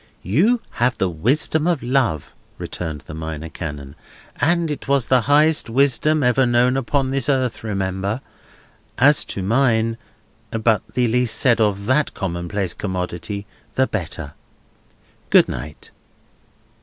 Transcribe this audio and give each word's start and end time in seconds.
"You 0.23 0.61
have 0.81 0.97
the 0.97 1.11
wisdom 1.11 1.67
of 1.67 1.83
Love," 1.83 2.33
returned 2.57 3.01
the 3.01 3.13
Minor 3.13 3.49
Canon, 3.49 3.95
"and 4.37 4.71
it 4.71 4.87
was 4.87 5.09
the 5.09 5.21
highest 5.29 5.69
wisdom 5.69 6.23
ever 6.23 6.47
known 6.47 6.75
upon 6.75 7.11
this 7.11 7.29
earth, 7.29 7.63
remember. 7.63 8.19
As 8.97 9.23
to 9.25 9.43
mine—but 9.43 10.81
the 10.95 11.07
less 11.07 11.29
said 11.29 11.61
of 11.61 11.85
that 11.85 12.15
commonplace 12.15 12.73
commodity 12.73 13.45
the 13.75 13.85
better. 13.85 14.33
Good 15.29 15.47
night!" 15.47 15.91